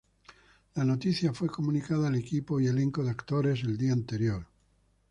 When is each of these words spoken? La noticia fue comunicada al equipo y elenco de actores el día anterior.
La 0.73 0.83
noticia 0.83 1.31
fue 1.31 1.47
comunicada 1.47 2.07
al 2.07 2.15
equipo 2.15 2.59
y 2.59 2.65
elenco 2.65 3.03
de 3.03 3.11
actores 3.11 3.61
el 3.61 3.77
día 3.77 3.93
anterior. 3.93 4.47